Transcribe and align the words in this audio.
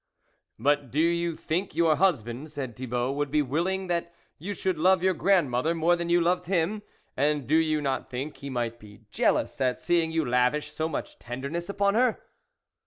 "But 0.59 0.89
do 0.89 0.99
you 0.99 1.35
think 1.35 1.75
your 1.75 1.95
husband," 1.97 2.51
said 2.51 2.75
Thibault," 2.75 3.11
would 3.17 3.29
be 3.29 3.43
willing 3.43 3.85
that 3.85 4.11
you 4.39 4.55
should 4.55 4.79
love 4.79 5.03
your 5.03 5.13
grandmother 5.13 5.75
more 5.75 5.95
than 5.95 6.09
you 6.09 6.19
loved 6.19 6.47
him? 6.47 6.81
and 7.15 7.45
do 7.45 7.53
you 7.53 7.81
not 7.83 8.09
think 8.09 8.37
he 8.37 8.49
might 8.49 8.79
be 8.79 9.01
jealous 9.11 9.61
at 9.61 9.79
seeing 9.79 10.11
you 10.11 10.25
lavish 10.25 10.73
so 10.73 10.89
much 10.89 11.19
tenderness 11.19 11.69
upon 11.69 11.93
her 11.93 12.19